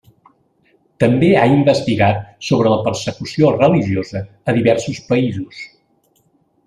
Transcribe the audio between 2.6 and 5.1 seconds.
la persecució religiosa a diversos